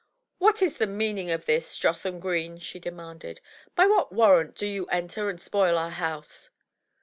What 0.39 0.63
is 0.63 0.79
the 0.79 0.87
meaning 0.87 1.29
of 1.29 1.45
this, 1.45 1.77
Jotham 1.77 2.19
Green?*' 2.19 2.57
she 2.57 2.79
demanded. 2.79 3.39
"By 3.75 3.85
what 3.85 4.11
warrant 4.11 4.55
do 4.55 4.65
you 4.65 4.87
enter 4.87 5.29
and 5.29 5.39
spoil 5.39 5.77
our 5.77 5.91
house? 5.91 6.49